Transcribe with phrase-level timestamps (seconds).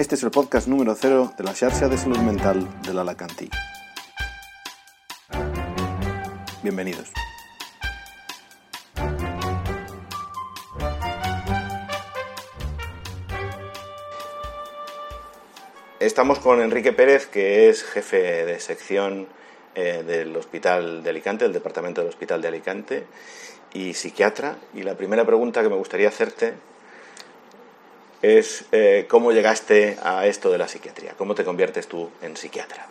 [0.00, 3.50] Este es el podcast número 0 de la Xarxa de Salud Mental de l'Alacantí.
[6.62, 7.12] Bienvenidos.
[15.98, 19.28] Estamos con Enrique Pérez, que es jefe de sección
[19.74, 23.04] eh, del Hospital de Alicante, del Departamento del Hospital de Alicante,
[23.74, 24.56] y psiquiatra.
[24.72, 26.54] Y la primera pregunta que me gustaría hacerte
[28.22, 32.86] es eh, cómo llegaste a esto de la psiquiatría, cómo te conviertes tú en psiquiatra.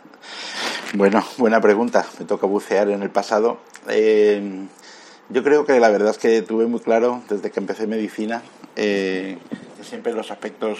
[0.94, 2.06] Bueno, buena pregunta.
[2.20, 3.60] Me toca bucear en el pasado.
[3.88, 4.42] Eh,
[5.30, 8.42] yo creo que la verdad es que tuve muy claro desde que empecé medicina
[8.76, 9.38] eh,
[9.78, 10.80] que siempre los aspectos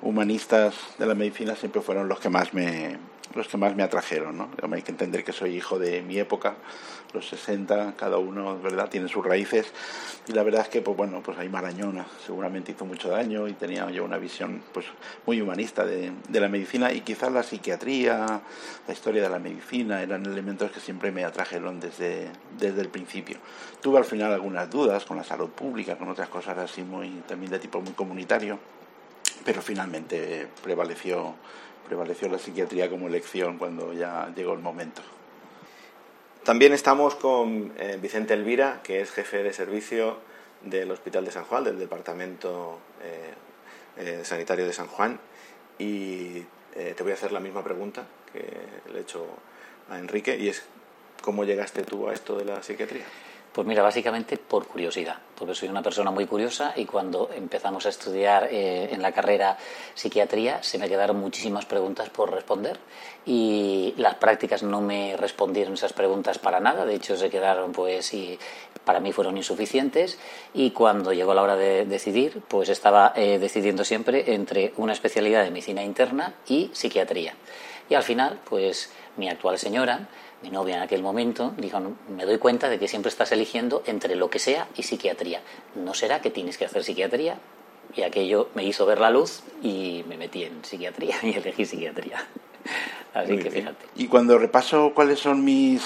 [0.00, 2.98] humanistas de la medicina siempre fueron los que más me,
[3.34, 4.36] los que más me atrajeron.
[4.38, 4.50] ¿no?
[4.72, 6.56] Hay que entender que soy hijo de mi época,
[7.12, 9.72] los 60, cada uno verdad tiene sus raíces
[10.26, 13.54] y la verdad es que pues bueno pues ahí Marañona seguramente hizo mucho daño y
[13.54, 14.86] tenía yo una visión pues
[15.24, 18.42] muy humanista de, de la medicina y quizás la psiquiatría,
[18.86, 23.38] la historia de la medicina eran elementos que siempre me atrajeron desde, desde el principio.
[23.80, 27.50] Tuve al final algunas dudas con la salud pública, con otras cosas así muy también
[27.50, 28.58] de tipo muy comunitario,
[29.44, 31.34] pero finalmente prevaleció
[31.88, 35.02] prevaleció la psiquiatría como elección cuando ya llegó el momento.
[36.44, 40.18] También estamos con eh, Vicente Elvira, que es jefe de servicio
[40.62, 43.34] del Hospital de San Juan, del Departamento eh,
[43.96, 45.18] eh, Sanitario de San Juan.
[45.78, 46.44] Y
[46.74, 48.44] te voy a hacer la misma pregunta que
[48.92, 49.26] le he hecho
[49.90, 50.62] a Enrique, y es,
[51.22, 53.04] ¿cómo llegaste tú a esto de la psiquiatría?
[53.58, 57.88] Pues mira, básicamente por curiosidad, porque soy una persona muy curiosa y cuando empezamos a
[57.88, 59.58] estudiar eh, en la carrera
[59.94, 62.78] psiquiatría se me quedaron muchísimas preguntas por responder
[63.26, 68.14] y las prácticas no me respondieron esas preguntas para nada, de hecho se quedaron pues
[68.14, 68.38] y
[68.84, 70.20] para mí fueron insuficientes.
[70.54, 75.42] Y cuando llegó la hora de decidir pues estaba eh, decidiendo siempre entre una especialidad
[75.42, 77.34] de medicina interna y psiquiatría.
[77.90, 80.06] Y al final pues mi actual señora
[80.42, 84.14] mi novia en aquel momento dijo, me doy cuenta de que siempre estás eligiendo entre
[84.14, 85.40] lo que sea y psiquiatría.
[85.74, 87.38] ¿No será que tienes que hacer psiquiatría?
[87.96, 92.26] Y aquello me hizo ver la luz y me metí en psiquiatría y elegí psiquiatría.
[93.14, 93.86] Así que fíjate.
[93.96, 95.82] Y cuando repaso cuáles son mis,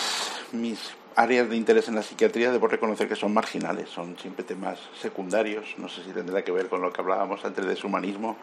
[0.52, 0.78] mis
[1.16, 5.74] áreas de interés en la psiquiatría, debo reconocer que son marginales, son siempre temas secundarios.
[5.78, 8.36] No sé si tendrá que ver con lo que hablábamos antes de su humanismo,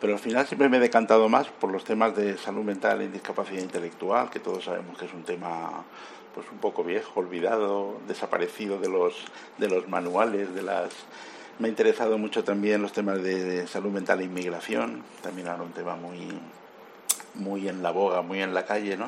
[0.00, 3.08] pero al final siempre me he decantado más por los temas de salud mental y
[3.08, 5.84] discapacidad intelectual, que todos sabemos que es un tema
[6.34, 9.14] pues un poco viejo, olvidado, desaparecido de los,
[9.56, 10.90] de los manuales, de las...
[11.58, 15.72] Me ha interesado mucho también los temas de, salud mental e inmigración, también era un
[15.72, 16.28] tema muy,
[17.36, 19.06] muy en la boga, muy en la calle, ¿no?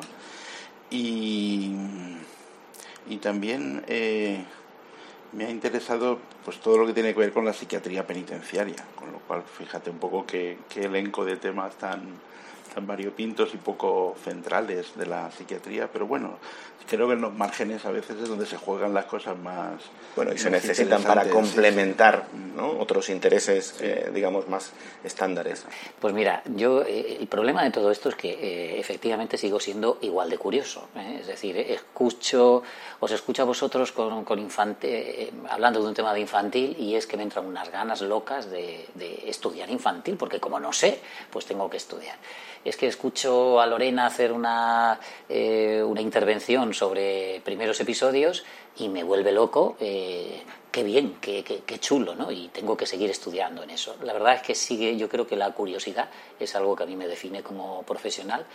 [0.89, 1.71] Y,
[3.07, 4.43] y también eh,
[5.31, 9.11] me ha interesado pues todo lo que tiene que ver con la psiquiatría penitenciaria, con
[9.11, 12.01] lo fíjate un poco qué, qué elenco de temas tan,
[12.73, 16.37] tan variopintos y poco centrales de la psiquiatría, pero bueno,
[16.89, 19.81] creo que en los márgenes a veces es donde se juegan las cosas más.
[20.15, 22.71] Bueno, y se necesitan para complementar ¿no?
[22.79, 24.71] otros intereses, eh, digamos, más
[25.03, 25.65] estándares.
[25.99, 29.99] Pues mira, yo eh, el problema de todo esto es que eh, efectivamente sigo siendo
[30.01, 30.89] igual de curioso.
[31.19, 32.63] Es decir, escucho,
[32.99, 37.05] os escucho a vosotros con, con infante, hablando de un tema de infantil y es
[37.05, 40.99] que me entran unas ganas locas de, de estudiar infantil, porque como no sé,
[41.29, 42.17] pues tengo que estudiar
[42.65, 48.43] es que escucho a Lorena hacer una, eh, una intervención sobre primeros episodios
[48.77, 49.75] y me vuelve loco.
[49.79, 50.43] Eh,
[50.79, 52.31] qué bien, qué, qué, qué, chulo, ¿no?
[52.31, 53.97] Y tengo que seguir estudiando en eso.
[54.01, 56.09] La verdad es que sigue, yo creo que la curiosidad
[56.39, 58.45] es algo que a mí me define como profesional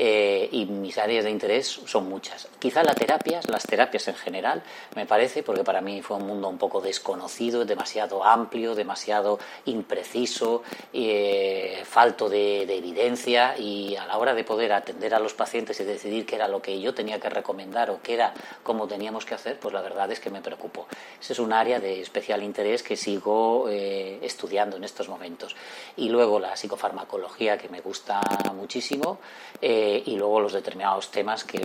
[0.00, 2.46] eh, y mis áreas de interés son muchas.
[2.60, 4.62] Quizá las terapias, las terapias en general,
[4.94, 10.62] me parece, porque para mí fue un mundo un poco desconocido, demasiado amplio, demasiado impreciso,
[10.92, 15.80] eh, falto de, de, evidencia y a la hora de poder atender a los pacientes
[15.80, 18.32] y decidir qué era lo que yo tenía que recomendar o qué era
[18.62, 20.86] cómo teníamos que hacer, pues la verdad es que me preocupó.
[21.20, 25.54] Ese es un área de especial interés que sigo eh, estudiando en estos momentos.
[25.96, 28.22] Y luego la psicofarmacología, que me gusta
[28.54, 29.18] muchísimo.
[29.60, 31.60] Eh, y luego los determinados temas que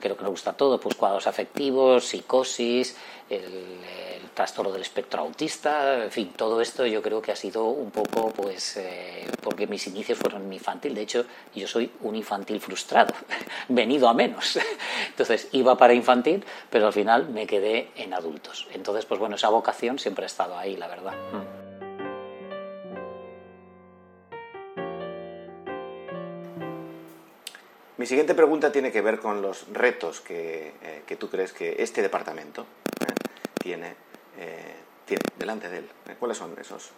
[0.00, 2.96] creo que nos gusta todo, pues cuadros afectivos, psicosis,
[3.30, 7.66] el, el, trastorno del espectro autista, en fin, todo esto yo creo que ha sido
[7.66, 12.16] un poco, pues, eh, porque mis inicios fueron en infantil, de hecho yo soy un
[12.16, 13.12] infantil frustrado,
[13.68, 14.58] venido a menos,
[15.08, 19.48] entonces iba para infantil, pero al final me quedé en adultos, entonces pues bueno, esa
[19.48, 21.14] vocación siempre ha estado ahí, la verdad.
[21.32, 21.62] Mm.
[28.02, 31.76] Mi siguiente pregunta tiene que ver con los retos que, eh, que tú crees que
[31.78, 32.66] este departamento
[33.00, 33.14] eh,
[33.62, 33.94] tiene,
[34.38, 34.74] eh,
[35.06, 35.88] tiene, delante de él.
[36.18, 36.90] ¿Cuáles son esos?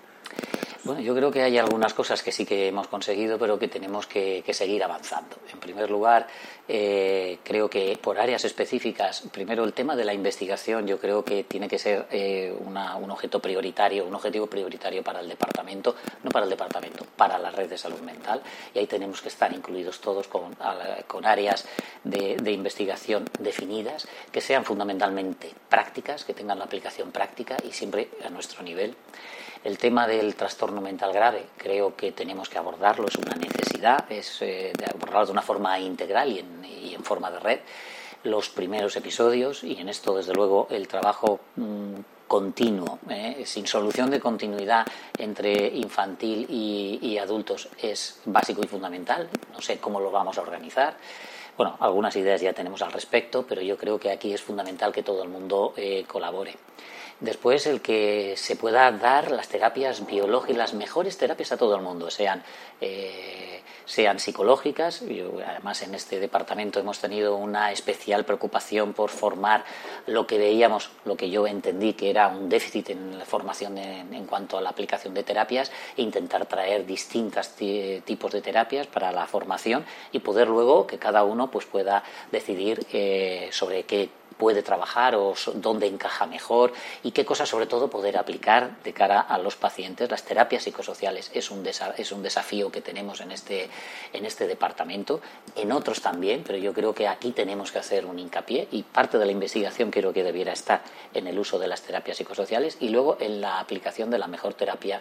[0.84, 4.06] Bueno, yo creo que hay algunas cosas que sí que hemos conseguido, pero que tenemos
[4.06, 5.36] que, seguir avanzando.
[5.50, 6.26] En primer lugar,
[6.69, 11.44] eh, creo que por áreas específicas, primero el tema de la investigación, yo creo que
[11.44, 12.76] tiene que ser eh, un
[13.10, 17.70] objeto prioritario, un objetivo prioritario para el departamento, no para el departamento, para la red
[17.70, 18.42] de salud mental.
[18.75, 20.54] Y ahí tenemos que estar incluidos todos con,
[21.25, 21.66] áreas
[22.04, 28.28] de investigación definidas, que sean fundamentalmente prácticas, que tengan la aplicación práctica y siempre a
[28.28, 28.94] nuestro nivel.
[29.64, 34.43] El tema del trastorno mental grave creo que tenemos que abordarlo, es una necesidad, es
[34.43, 36.38] eh, de abordarlo de una forma integral y
[36.94, 37.61] en, forma de red.
[38.25, 41.94] Los primeros episodios, y en esto desde luego el trabajo mm,
[42.28, 44.87] continuo, eh, sin solución de continuidad
[45.19, 49.31] entre infantil y, adultos es básico y fundamental.
[49.50, 50.96] No sé cómo lo vamos a organizar.
[51.56, 55.02] Bueno, algunas ideas ya tenemos al respecto, pero yo creo que aquí es fundamental que
[55.02, 56.55] todo el mundo eh, colabore.
[57.20, 61.82] Después, el que se pueda dar las terapias biológicas, las mejores terapias a todo el
[61.82, 62.43] mundo, sean,
[62.81, 65.02] eh, sean psicológicas.
[65.46, 69.64] además, en este departamento hemos tenido una especial preocupación por formar
[70.06, 74.26] lo que veíamos, lo que yo entendí que era un déficit en la formación en,
[74.26, 77.50] cuanto a la aplicación de terapias, e intentar traer distintos
[78.05, 82.02] tipos de terapias para la formación y poder luego que cada uno pues, pueda
[82.32, 86.72] decidir eh, sobre qué puede trabajar o dónde encaja mejor
[87.02, 90.10] y qué cosas sobre todo poder aplicar de cara a los pacientes.
[90.10, 93.68] Las terapias psicosociales es un, es un desafío que tenemos en este,
[94.12, 95.20] en este departamento,
[95.56, 99.18] en otros también, pero yo creo que aquí tenemos que hacer un hincapié y parte
[99.18, 100.82] de la investigación creo que debiera estar
[101.14, 104.54] en el uso de las terapias psicosociales y luego en la aplicación de la mejor
[104.54, 105.00] terapia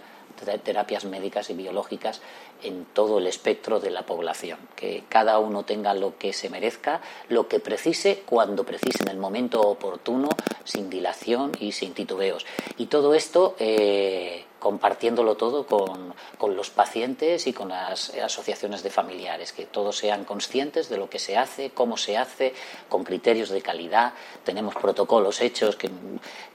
[0.63, 2.21] terapias médicas y biológicas
[2.63, 7.01] en todo el espectro de la población, que cada uno tenga lo que se merezca,
[7.29, 10.29] lo que precise, cuando precise, en el momento oportuno,
[10.63, 12.45] sin dilación y sin titubeos.
[12.77, 18.89] Y todo esto eh, compartiéndolo todo con, con, los pacientes y con las asociaciones de
[18.89, 22.53] familiares, que todos sean conscientes de lo que se hace, cómo se hace,
[22.87, 24.13] con criterios de calidad.
[24.45, 25.89] Tenemos protocolos hechos que,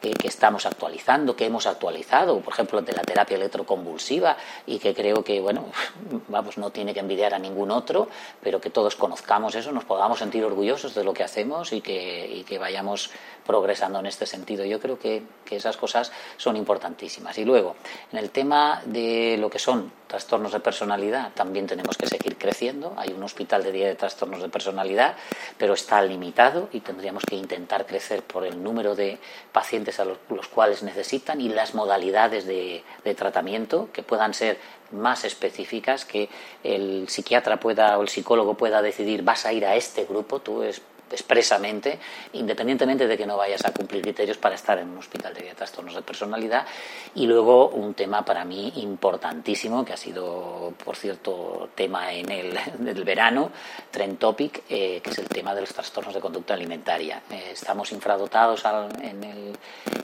[0.00, 5.22] que, estamos actualizando, que hemos actualizado, por ejemplo, de la terapia electroconvulsiva, y que creo
[5.22, 5.66] que, bueno,
[6.28, 8.08] vamos, no tiene que envidiar a ningún otro,
[8.42, 12.26] pero que todos conozcamos eso, nos podamos sentir orgullosos de lo que hacemos y que,
[12.26, 13.10] y que vayamos
[13.48, 14.66] progresando en este sentido.
[14.66, 17.38] Yo creo que, que esas cosas son importantísimas.
[17.38, 17.76] Y luego,
[18.12, 22.92] en el tema de lo que son trastornos de personalidad, también tenemos que seguir creciendo.
[22.98, 25.16] Hay un hospital de día de trastornos de personalidad,
[25.56, 29.18] pero está limitado y tendríamos que intentar crecer por el número de
[29.50, 30.18] pacientes a los,
[30.48, 34.58] cuales necesitan y las modalidades de, de tratamiento que puedan ser
[34.90, 36.28] más específicas, que
[36.62, 40.62] el psiquiatra pueda o el psicólogo pueda decidir vas a ir a este grupo, tú
[40.62, 41.98] es expresamente,
[42.32, 45.94] independientemente de que no vayas a cumplir criterios para estar en un hospital de trastornos
[45.94, 46.66] de personalidad.
[47.14, 53.04] Y luego un tema para mí importantísimo, que ha sido, por cierto, tema en el
[53.04, 53.50] verano,
[53.90, 57.22] trend topic, eh, que es el tema de los trastornos de conducta alimentaria.
[57.30, 58.62] Eh, estamos infradotados
[59.02, 59.58] en, el,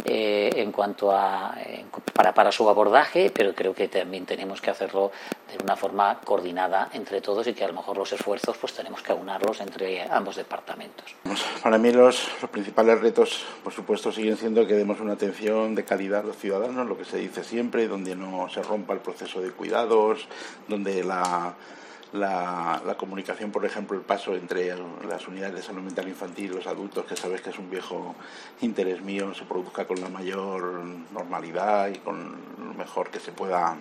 [0.05, 1.55] eh, en cuanto a
[2.13, 5.11] para, para su abordaje, pero creo que también tenemos que hacerlo
[5.51, 9.03] de una forma coordinada entre todos y que a lo mejor los esfuerzos pues tenemos
[9.03, 10.94] que aunarlos entre ambos departamentos.
[11.63, 16.21] Para mí los, principales retos, por supuesto, siguen siendo que demos una atención de calidad
[16.21, 19.51] a los ciudadanos, lo que se dice siempre, donde no se rompa el proceso de
[19.51, 20.29] cuidados,
[20.69, 21.55] donde la,
[22.15, 24.73] la, comunicación, por ejemplo, el paso entre
[25.09, 28.15] las unidades de salud mental infantil y los adultos, que sabes que es un viejo
[28.61, 33.77] interés mío, se produzca con la mayor normalidad y con lo mejor que se pueda,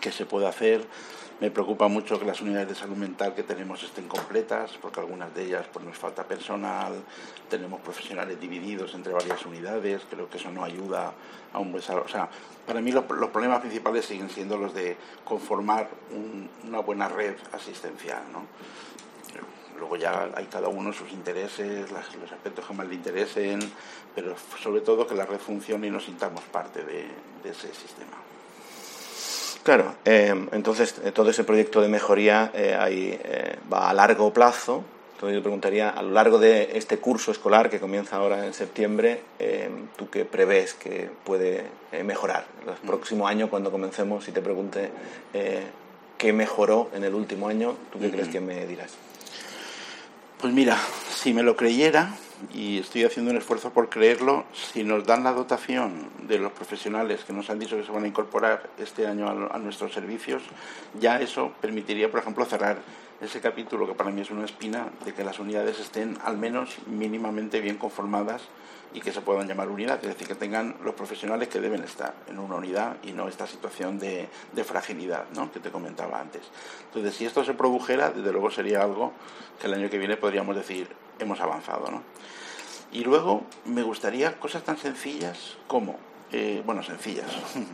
[0.00, 0.86] que se pueda hacer.
[1.40, 5.34] Me preocupa mucho que las unidades de salud mental que tenemos estén completas, porque algunas
[5.34, 6.92] de ellas pues, nos falta personal,
[7.48, 11.14] tenemos profesionales divididos entre varias unidades, creo que eso no ayuda
[11.54, 12.28] a un buen O sea,
[12.66, 15.88] para mí los, problemas principales siguen siendo los de conformar
[16.68, 18.22] una buena red asistencial.
[18.32, 18.46] ¿no?
[19.78, 23.60] Luego ya hay cada uno sus intereses, los aspectos que más le interesen,
[24.14, 27.06] pero sobre todo que la red funcione y nos sintamos parte de
[27.44, 28.20] ese sistema.
[29.62, 34.32] Claro, em, entonces eh, todo ese proyecto de mejoría eh, ahí, eh, va a largo
[34.32, 34.82] plazo.
[35.12, 39.20] Entonces yo preguntaría, a lo largo de este curso escolar que comienza ahora en septiembre,
[39.38, 41.66] em, ¿tú qué prevés que puede
[42.04, 42.46] mejorar?
[42.66, 44.90] El próximo año, cuando comencemos, si te pregunte
[46.20, 48.92] qué mejoró en el último año, ¿tú qué crees que me dirás?
[50.38, 50.76] Pues mira,
[51.14, 52.14] si me lo creyera,
[52.52, 57.24] y estoy haciendo un esfuerzo por creerlo, si nos dan la dotación de los profesionales
[57.24, 60.42] que nos han dicho que se van a incorporar este año a, nuestros servicios,
[61.00, 62.76] ya eso permitiría, por ejemplo, cerrar
[63.22, 66.76] ese capítulo que para mí es una espina de que las unidades estén al menos
[66.86, 68.42] mínimamente bien conformadas
[68.92, 72.14] y que se puedan llamar unidad, es decir, que tengan los profesionales que deben estar
[72.28, 74.28] en una unidad y no esta situación de,
[74.64, 75.52] fragilidad ¿no?
[75.52, 76.42] que te comentaba antes.
[76.86, 79.12] Entonces, si esto se produjera, desde luego sería algo
[79.60, 81.90] que el año que viene podríamos decir hemos avanzado.
[81.90, 82.02] ¿no?
[82.92, 85.98] Y luego me gustaría cosas tan sencillas como
[86.32, 87.30] eh, bueno, sencillas.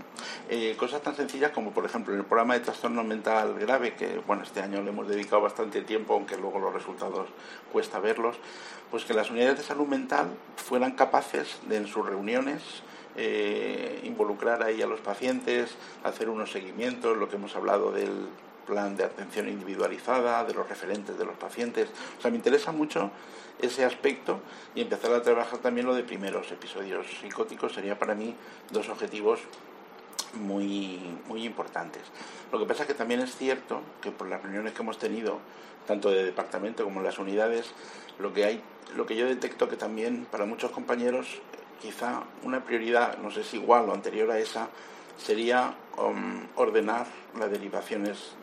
[0.49, 4.21] Eh, cosas tan sencillas como, por ejemplo, en el programa de trastorno mental grave, que
[4.29, 7.27] bueno, este año le hemos dedicado bastante tiempo, aunque luego los resultados
[7.73, 8.37] cuesta verlos,
[8.89, 12.63] pues que las unidades de salud mental fueran capaces de en sus reuniones
[13.17, 18.29] eh, involucrar ahí a los pacientes, hacer unos seguimientos, lo que hemos hablado del
[18.67, 21.89] plan de atención individualizada, de los referentes de los pacientes.
[22.19, 23.11] O sea, me interesa mucho
[23.61, 24.41] ese aspecto
[24.75, 28.35] y empezar a trabajar también lo de primeros episodios psicóticos sería para mí
[28.71, 29.41] dos objetivos
[30.35, 32.03] muy, muy importantes.
[32.53, 35.39] Lo que pasa es que también es cierto que por las reuniones que hemos tenido,
[35.87, 37.71] tanto de departamento como en las unidades,
[38.19, 38.63] lo que hay,
[38.95, 41.41] lo que yo detecto que también para muchos compañeros
[41.81, 44.69] quizá una prioridad, no sé si igual o anterior a esa,
[45.17, 47.07] sería um, ordenar
[47.39, 48.35] las derivaciones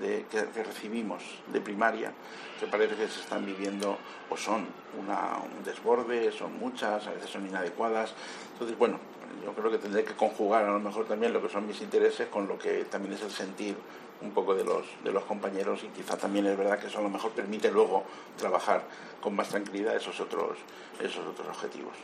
[0.00, 2.12] de, que, recibimos de primaria,
[2.60, 3.98] que parece que se están viviendo
[4.30, 4.66] o son
[4.98, 8.14] un desborde, son muchas, a veces son inadecuadas.
[8.52, 8.98] Entonces, bueno,
[9.44, 12.28] yo creo que tendré que conjugar a lo mejor también lo que son mis intereses
[12.28, 13.76] con lo que también es el sentir
[14.20, 17.02] un poco de los, de los compañeros y quizá también es verdad que eso a
[17.02, 18.04] lo mejor permite luego
[18.36, 18.84] trabajar
[19.20, 20.58] con más tranquilidad esos otros,
[21.00, 21.94] esos otros objetivos.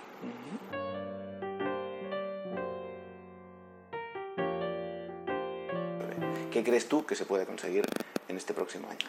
[6.58, 7.84] ¿Qué crees tú que se puede conseguir
[8.26, 9.06] en este próximo año?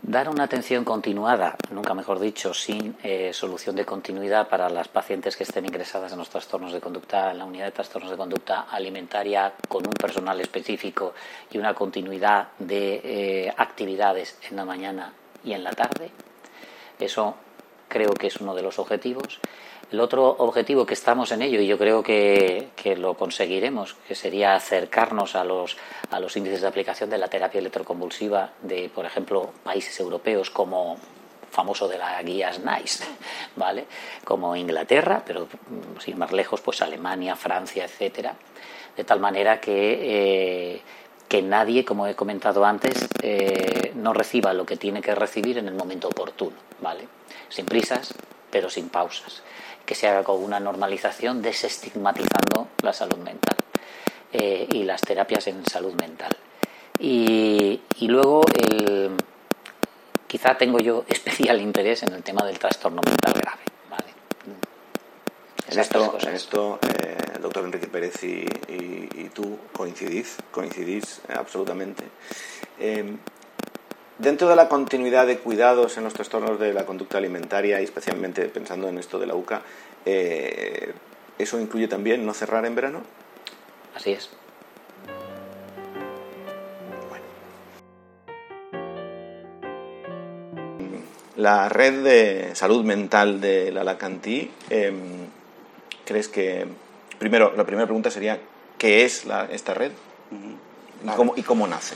[0.00, 5.36] Dar una atención continuada, nunca mejor dicho, sin eh, solución de continuidad para las pacientes
[5.36, 8.68] que estén ingresadas en los trastornos de conducta, en la unidad de trastornos de conducta
[8.70, 11.12] alimentaria, con un personal específico
[11.50, 16.12] y una continuidad de eh, actividades en la mañana y en la tarde.
[17.00, 17.34] Eso
[17.88, 19.40] creo que es uno de los objetivos.
[19.90, 22.68] El otro objetivo que estamos en ello, y yo creo que,
[22.98, 25.78] lo conseguiremos, que sería acercarnos a los,
[26.10, 30.98] a los índices de aplicación de la terapia electroconvulsiva de, por ejemplo, países europeos como
[31.50, 33.04] famoso de la guía SNICE,
[33.56, 33.86] ¿vale?
[34.24, 38.34] Como Inglaterra, pero mm, sin más lejos, pues Alemania, Francia, etcétera,
[38.94, 40.82] de tal manera que eh,
[41.28, 45.68] que nadie, como he comentado antes, eh, no reciba lo que tiene que recibir en
[45.68, 47.06] el momento oportuno, ¿vale?
[47.50, 48.14] Sin prisas,
[48.50, 49.42] pero sin pausas
[49.88, 53.56] que se haga con una normalización desestigmatizando la salud mental
[54.34, 56.36] eh, y las terapias en salud mental.
[56.98, 59.12] Y, luego, el,
[60.26, 63.62] quizá tengo yo especial interés en el tema del trastorno mental grave.
[63.88, 64.12] ¿vale?
[65.70, 72.04] En esto, en esto eh, el doctor Enrique Pérez y, y, tú coincidís, coincidís absolutamente.
[72.78, 73.16] Eh,
[74.18, 78.44] Dentro de la continuidad de cuidados en los trastornos de la conducta alimentaria y especialmente
[78.46, 79.62] pensando en esto de la UCA,
[80.04, 80.92] eh,
[81.38, 83.02] ¿eso incluye también no cerrar en verano?
[83.94, 84.28] Así es.
[91.36, 95.28] La red de salud mental de la Lacantí, em,
[96.04, 96.66] ¿crees que...
[97.20, 98.40] Primero, la primera pregunta sería,
[98.76, 99.92] ¿qué es esta red?
[101.36, 101.94] ¿Y cómo nace?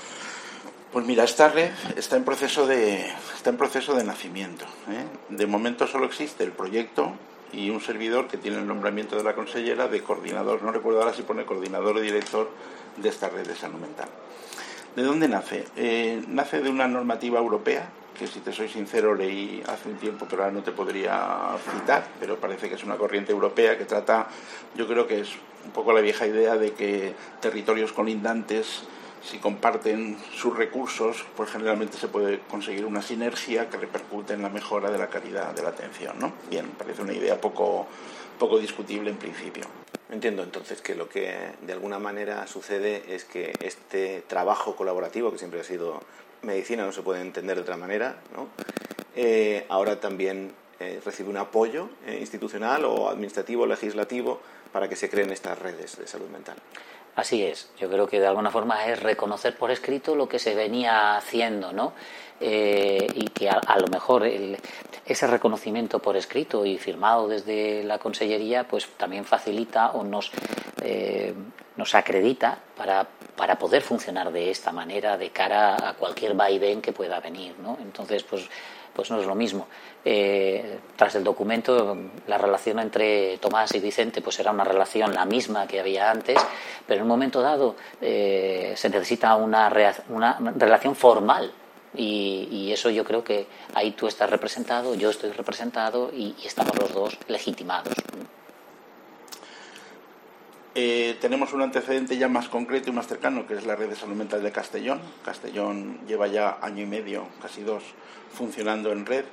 [0.93, 4.67] Pues mira, esta red está en proceso de, está en proceso de nacimiento.
[4.91, 5.07] ¿eh?
[5.31, 7.15] De momento solo existe el proyecto
[7.51, 11.15] y un servidor que tiene el nombramiento de la consellera de coordinador, no recuerdo ahora
[11.15, 12.51] si pone coordinador o director
[12.99, 14.09] de esta red de salud mental.
[14.95, 15.65] ¿De dónde nace?
[15.77, 20.27] Eh, nace de una normativa europea que si te soy sincero leí hace un tiempo,
[20.29, 24.29] pero ahora no te podría citar, pero parece que es una corriente europea que trata,
[24.75, 25.31] yo creo que es
[25.65, 28.83] un poco la vieja idea de que territorios colindantes
[29.23, 34.49] si comparten sus recursos, pues generalmente se puede conseguir una sinergia que repercute en la
[34.49, 36.19] mejora de la calidad de la atención.
[36.19, 36.33] ¿no?
[36.51, 37.87] Bien, parece una idea poco,
[38.39, 39.65] poco discutible en principio.
[40.11, 45.39] Entiendo entonces que lo que de alguna manera sucede es que este trabajo colaborativo, que
[45.39, 46.03] siempre ha sido
[46.43, 48.49] medicina, no se puede entender de otra manera, ¿no?
[49.15, 54.41] Eh, ahora también eh, recibe un apoyo eh, institucional o administrativo, legislativo,
[54.73, 56.57] para que se creen estas redes de salud mental.
[57.15, 60.55] Así es, yo creo que de alguna forma es reconocer por escrito lo que se
[60.55, 61.93] venía haciendo, ¿no?
[62.41, 64.27] Eh, y que a, lo mejor
[65.07, 70.33] ese reconocimiento por escrito y firmado desde la Consellería pues también facilita o nos,
[70.83, 71.35] eh,
[71.77, 76.93] nos acredita para, para poder funcionar de esta manera de cara a cualquier vaivén que
[76.93, 77.79] pueda venir, ¿no?
[77.81, 78.49] Entonces, pues
[78.93, 79.69] pues no es lo mismo.
[80.05, 85.25] Eh, tras el documento, la relación entre Tomás y Vicente pues era una relación la
[85.25, 86.39] misma que había antes,
[86.87, 89.73] pero en un momento dado eh, se necesita una,
[90.09, 91.53] una relación formal
[91.95, 96.95] Y, eso yo creo que ahí tú estás representado, yo estoy representado y, estamos los
[96.95, 97.93] dos legitimados.
[100.75, 103.97] Eh, tenemos un antecedente ya más concreto y más cercano, que es la red de
[103.97, 105.01] salud mental de Castellón.
[105.23, 107.83] Castellón lleva ya año y medio, casi dos,
[108.33, 109.27] funcionando en red.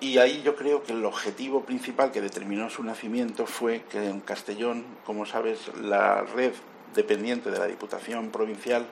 [0.00, 4.20] Y ahí yo creo que el objetivo principal que determinó su nacimiento fue que en
[4.20, 6.52] Castellón, como sabes, la red
[6.94, 8.84] dependiente de la Diputación Provincial,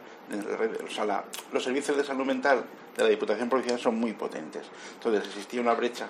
[0.85, 2.65] o sea, los servicios de salud mental
[2.97, 4.67] de la Diputación Provincial son muy potentes.
[4.95, 6.09] Entonces existía una brecha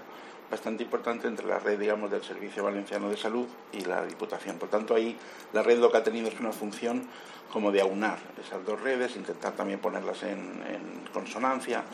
[0.50, 4.58] bastante importante entre la red, digamos, del Servicio Valenciano de Salud y la Diputación.
[4.58, 5.16] Por tanto, ahí
[5.52, 7.06] la red lo que ha tenido es una función
[7.52, 11.84] como de aunar esas dos redes, intentar también ponerlas en, en consonancia.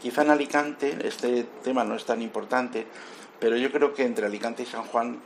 [0.00, 2.86] Quizá en Alicante este tema no es tan importante,
[3.40, 5.20] pero yo creo que entre Alicante y San Juan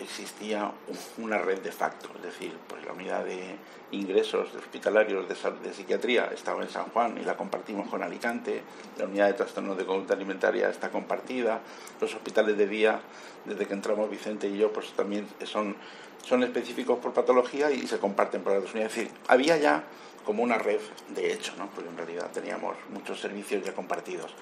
[0.00, 0.70] existía
[1.18, 3.56] una red de facto, es decir, pues la unidad de
[3.92, 8.62] ingresos hospitalarios de, de, psiquiatría estaba en San Juan y la compartimos con Alicante,
[8.98, 11.60] la unidad de trastornos de conducta alimentaria está compartida,
[12.00, 13.00] los hospitales de día,
[13.44, 15.76] desde que entramos Vicente y yo, pues también son,
[16.24, 18.96] son específicos por patología y se comparten por las unidades.
[18.96, 19.84] Es decir, había ya
[20.24, 20.80] como una red
[21.14, 21.68] de hecho, ¿no?
[21.68, 24.34] porque en realidad teníamos muchos servicios ya compartidos.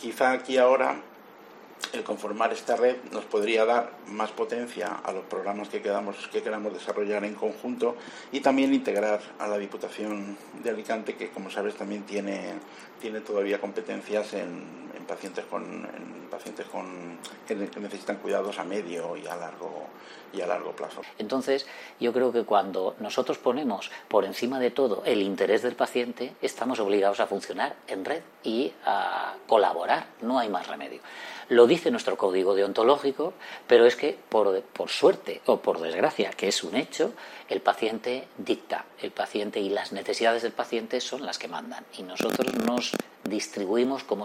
[0.00, 1.00] Quizá aquí ahora
[1.92, 6.42] el conformar esta red nos podría dar más potencia a los programas que, quedamos, que
[6.42, 7.96] queramos desarrollar en conjunto
[8.30, 12.54] y también integrar a la Diputación de Alicante, que como sabes también tiene,
[13.00, 19.26] tiene todavía competencias en, pacientes, con, en pacientes con, que, necesitan cuidados a medio y
[19.26, 19.88] a largo
[20.32, 21.02] y a largo plazo.
[21.18, 21.66] Entonces,
[22.00, 26.80] yo creo que cuando nosotros ponemos por encima de todo el interés del paciente, estamos
[26.80, 31.00] obligados a funcionar en red y a colaborar, no hay más remedio.
[31.48, 33.32] Lo dice nuestro código deontológico,
[33.66, 37.12] pero es que por, por, suerte o por desgracia, que es un hecho,
[37.48, 38.84] el paciente dicta.
[39.00, 41.84] El paciente y las necesidades del paciente son las que mandan.
[41.96, 42.92] Y nosotros nos
[43.24, 44.22] distribuimos como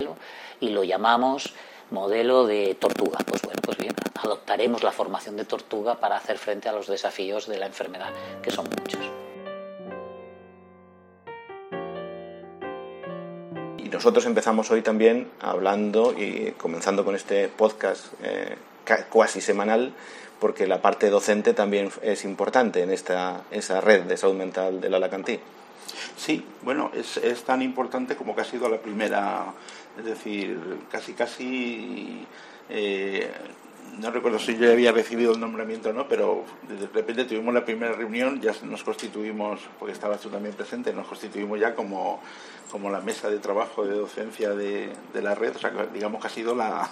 [0.59, 1.53] y lo llamamos
[1.89, 3.19] modelo de tortuga.
[3.25, 7.47] Pues bueno, pues bien, adoptaremos la formación de tortuga para hacer frente a los desafíos
[7.47, 8.11] de la enfermedad,
[8.43, 9.26] que son muchos.
[13.87, 18.57] Y nosotros empezamos hoy también hablando y comenzando con este podcast eh,
[19.39, 19.93] semanal,
[20.41, 24.93] porque la parte docente también es importante en esta, esa red de salud mental del
[24.93, 25.39] Alacantí.
[26.17, 29.53] Sí, bueno, es, es tan importante como que ha sido la primera,
[29.97, 30.59] es decir,
[30.91, 32.27] casi casi
[32.69, 33.31] eh,
[33.99, 37.65] no recuerdo si yo había recibido el nombramiento o no, pero de repente tuvimos la
[37.65, 42.21] primera reunión, ya nos constituimos, porque estabas tú también presente, nos constituimos ya como,
[42.71, 46.27] como la mesa de trabajo de docencia de, de la red, o sea, digamos que
[46.27, 46.89] ha sido la,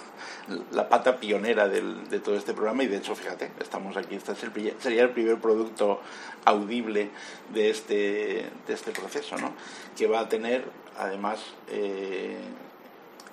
[0.72, 4.32] la pata pionera del, de todo este programa y de hecho, fíjate, estamos aquí, este
[4.32, 4.38] es
[4.80, 6.00] sería el primer producto
[6.44, 7.10] audible
[7.52, 9.52] de este, de este proceso, ¿no?
[9.96, 10.64] que va a tener
[10.98, 11.40] además...
[11.68, 12.36] Eh,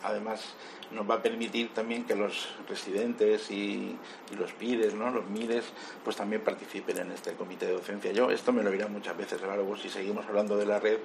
[0.04, 0.42] además
[0.92, 3.98] nos va a permitir también que los residentes y,
[4.38, 5.10] los PIRES, ¿no?
[5.10, 5.66] los MIRES,
[6.04, 8.12] pues también participen en este comité de docencia.
[8.12, 11.00] Yo esto me lo diré muchas veces, claro, si seguimos hablando de la red,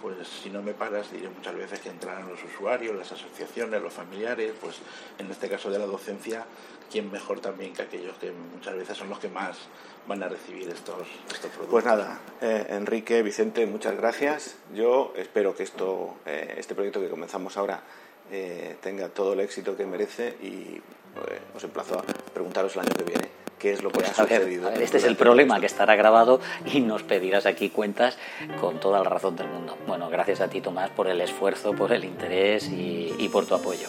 [0.00, 3.92] pues si no me paras diré muchas veces que entrarán los usuarios, las asociaciones, los
[3.92, 4.76] familiares, pues
[5.18, 6.44] en este caso de la docencia,
[6.90, 9.56] ¿quién mejor también que aquellos que muchas veces son los que más
[10.06, 11.68] van a recibir estos, estos productos?
[11.70, 14.56] Pues nada, eh, Enrique, Vicente, muchas gracias.
[14.74, 17.82] Yo espero que esto, eh, este proyecto que comenzamos ahora
[18.30, 22.90] eh, tenga todo el éxito que merece y eh, os emplazo a preguntaros el año
[22.96, 24.68] que viene qué es lo que ha sucedido.
[24.70, 28.18] este es el problema, que estará grabado y nos pedirás aquí cuentas
[28.60, 29.78] con toda la razón del mundo.
[29.86, 33.88] Bueno, gracias a ti Tomás por el esfuerzo, por el interés y por tu apoyo.